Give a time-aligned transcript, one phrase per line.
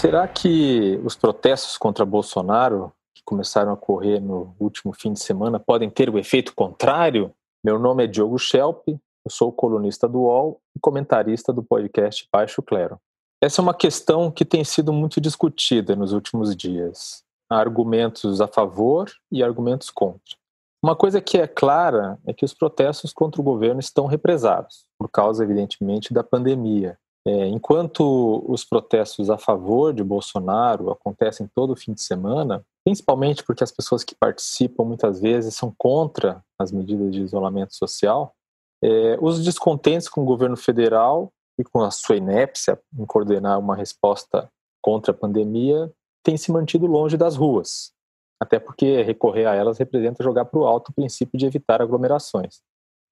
[0.00, 5.60] Será que os protestos contra Bolsonaro, que começaram a ocorrer no último fim de semana,
[5.60, 7.30] podem ter o efeito contrário?
[7.62, 12.62] Meu nome é Diogo Schelp, eu sou colunista do UOL e comentarista do podcast Baixo
[12.62, 12.98] Clero.
[13.42, 17.22] Essa é uma questão que tem sido muito discutida nos últimos dias.
[17.50, 20.34] Há argumentos a favor e argumentos contra.
[20.82, 25.10] Uma coisa que é clara é que os protestos contra o governo estão represados, por
[25.10, 26.98] causa, evidentemente, da pandemia.
[27.26, 33.62] É, enquanto os protestos a favor de Bolsonaro acontecem todo fim de semana, principalmente porque
[33.62, 38.34] as pessoas que participam muitas vezes são contra as medidas de isolamento social,
[38.82, 43.76] é, os descontentes com o governo federal e com a sua inépcia em coordenar uma
[43.76, 44.50] resposta
[44.82, 45.92] contra a pandemia
[46.24, 47.92] têm se mantido longe das ruas,
[48.40, 52.60] até porque recorrer a elas representa jogar para o alto o princípio de evitar aglomerações.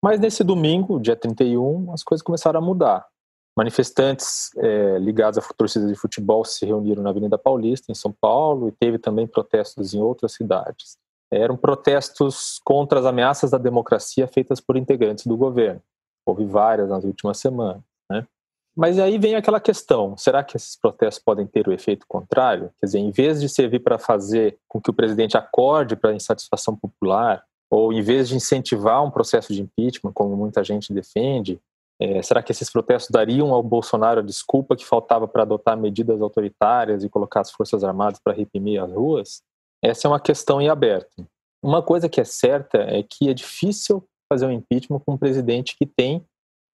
[0.02, 3.06] Mas nesse domingo, dia 31, as coisas começaram a mudar.
[3.58, 8.68] Manifestantes é, ligados a torcidas de futebol se reuniram na Avenida Paulista, em São Paulo,
[8.68, 10.96] e teve também protestos em outras cidades.
[11.28, 15.82] Eram protestos contra as ameaças da democracia feitas por integrantes do governo.
[16.24, 17.82] Houve várias nas últimas semanas.
[18.08, 18.24] Né?
[18.76, 22.70] Mas aí vem aquela questão: será que esses protestos podem ter o efeito contrário?
[22.78, 26.14] Quer dizer, em vez de servir para fazer com que o presidente acorde para a
[26.14, 31.60] insatisfação popular, ou em vez de incentivar um processo de impeachment, como muita gente defende,
[32.00, 36.20] é, será que esses protestos dariam ao Bolsonaro a desculpa que faltava para adotar medidas
[36.20, 39.42] autoritárias e colocar as Forças Armadas para reprimir as ruas?
[39.82, 41.26] Essa é uma questão em aberto.
[41.62, 45.76] Uma coisa que é certa é que é difícil fazer um impeachment com um presidente
[45.76, 46.24] que tem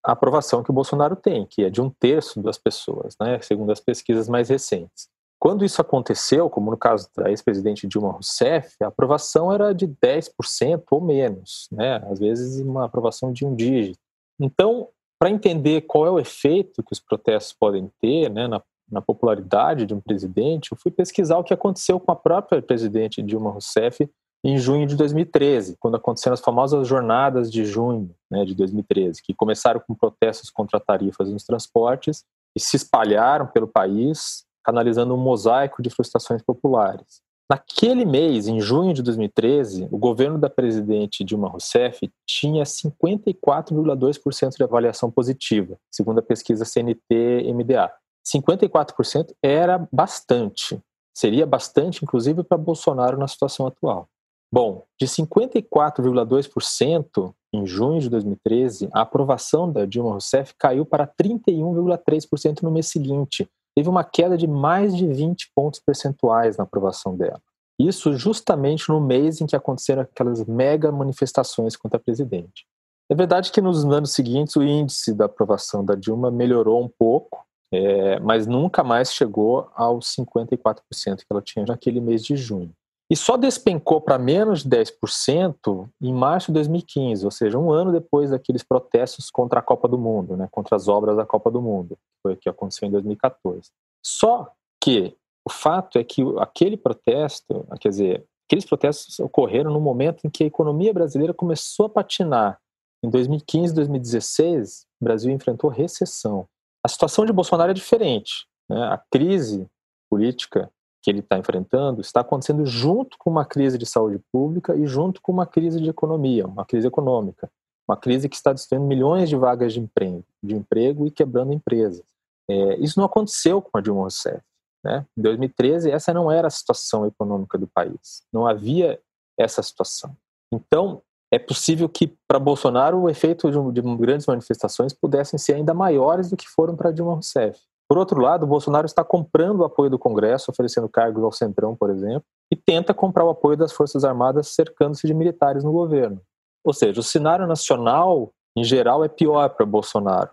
[0.04, 3.72] a aprovação que o Bolsonaro tem, que é de um terço das pessoas, né, segundo
[3.72, 5.08] as pesquisas mais recentes.
[5.40, 10.82] Quando isso aconteceu, como no caso da ex-presidente Dilma Rousseff, a aprovação era de 10%
[10.90, 13.98] ou menos, né, às vezes uma aprovação de um dígito.
[14.38, 14.88] Então,
[15.24, 19.86] para entender qual é o efeito que os protestos podem ter né, na, na, popularidade
[19.86, 24.06] de um presidente, eu fui pesquisar o que aconteceu com a própria presidente Dilma Rousseff
[24.44, 29.32] em junho de 2013, quando aconteceram as famosas jornadas de junho né, de 2013, que
[29.32, 32.22] começaram com protestos contra tarifas nos transportes
[32.54, 37.23] e se espalharam pelo país, canalizando um mosaico de frustrações populares.
[37.50, 44.64] Naquele mês, em junho de 2013, o governo da presidente Dilma Rousseff tinha 54,2% de
[44.64, 47.92] avaliação positiva, segundo a pesquisa CNT-MDA.
[48.26, 50.80] 54% era bastante,
[51.14, 54.08] seria bastante, inclusive, para Bolsonaro na situação atual.
[54.50, 62.62] Bom, de 54,2% em junho de 2013, a aprovação da Dilma Rousseff caiu para 31,3%
[62.62, 67.40] no mês seguinte, teve uma queda de mais de 20 pontos percentuais na aprovação dela.
[67.78, 72.66] Isso justamente no mês em que aconteceram aquelas mega manifestações contra a presidente.
[73.10, 77.44] É verdade que nos anos seguintes o índice da aprovação da Dilma melhorou um pouco,
[77.72, 82.72] é, mas nunca mais chegou aos 54% que ela tinha naquele mês de junho.
[83.10, 87.92] E só despencou para menos de 10% em março de 2015, ou seja, um ano
[87.92, 91.60] depois daqueles protestos contra a Copa do Mundo, né, contra as obras da Copa do
[91.60, 93.70] Mundo, que foi o que aconteceu em 2014.
[94.02, 94.50] Só
[94.82, 95.14] que
[95.46, 100.44] o fato é que aquele protesto, quer dizer, aqueles protestos ocorreram no momento em que
[100.44, 102.58] a economia brasileira começou a patinar.
[103.04, 106.46] Em 2015, 2016, o Brasil enfrentou recessão.
[106.82, 108.46] A situação de Bolsonaro é diferente.
[108.68, 108.82] Né?
[108.82, 109.66] A crise
[110.10, 110.70] política
[111.04, 115.20] que ele está enfrentando está acontecendo junto com uma crise de saúde pública e junto
[115.20, 117.50] com uma crise de economia, uma crise econômica,
[117.86, 122.02] uma crise que está destruindo milhões de vagas de emprego, de emprego e quebrando empresas.
[122.50, 124.40] É, isso não aconteceu com a Dilma Rousseff.
[124.82, 125.04] Né?
[125.16, 128.98] Em 2013, essa não era a situação econômica do país, não havia
[129.38, 130.16] essa situação.
[130.50, 135.74] Então, é possível que para Bolsonaro o efeito de, de grandes manifestações pudessem ser ainda
[135.74, 137.60] maiores do que foram para Dilma Rousseff.
[137.94, 141.90] Por outro lado, Bolsonaro está comprando o apoio do Congresso, oferecendo cargos ao Centrão, por
[141.90, 146.20] exemplo, e tenta comprar o apoio das Forças Armadas cercando-se de militares no governo.
[146.64, 150.32] Ou seja, o cenário nacional, em geral, é pior para Bolsonaro.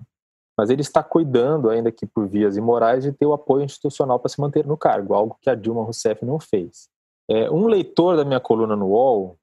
[0.57, 4.29] Mas ele está cuidando, ainda que por vias imorais, de ter o apoio institucional para
[4.29, 6.89] se manter no cargo, algo que a Dilma Rousseff não fez.
[7.29, 9.37] É, um leitor da minha coluna no UOL,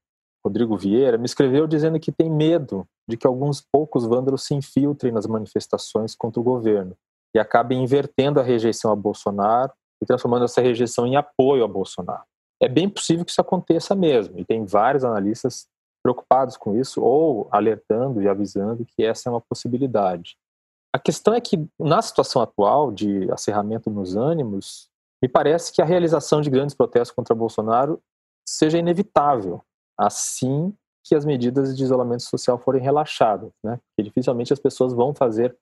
[0.44, 5.12] Rodrigo Vieira, me escreveu dizendo que tem medo de que alguns poucos vândalos se infiltrem
[5.12, 6.97] nas manifestações contra o governo
[7.34, 9.72] e acabem invertendo a rejeição a Bolsonaro
[10.02, 12.25] e transformando essa rejeição em apoio a Bolsonaro.
[12.60, 15.69] É bem possível que isso aconteça mesmo, e tem vários analistas
[16.02, 20.36] preocupados com isso ou alertando e avisando que essa é uma possibilidade.
[20.94, 24.88] A questão é que, na situação atual de acerramento nos ânimos,
[25.22, 28.00] me parece que a realização de grandes protestos contra Bolsonaro
[28.48, 29.60] seja inevitável,
[29.98, 33.78] assim que as medidas de isolamento social forem relaxadas, né?
[33.88, 35.56] Porque dificilmente as pessoas vão fazer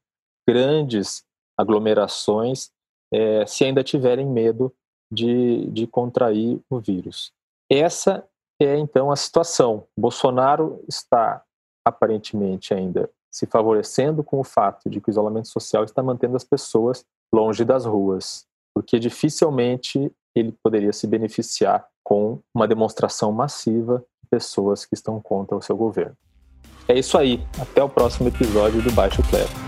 [0.48, 1.24] grandes
[1.56, 2.70] aglomerações
[3.12, 4.73] é, se ainda tiverem medo
[5.11, 7.32] de, de contrair o vírus.
[7.70, 8.25] Essa
[8.61, 9.85] é então a situação.
[9.97, 11.43] Bolsonaro está
[11.85, 16.44] aparentemente ainda se favorecendo com o fato de que o isolamento social está mantendo as
[16.44, 24.31] pessoas longe das ruas, porque dificilmente ele poderia se beneficiar com uma demonstração massiva de
[24.31, 26.17] pessoas que estão contra o seu governo.
[26.88, 27.44] É isso aí.
[27.61, 29.65] Até o próximo episódio do Baixo Clero.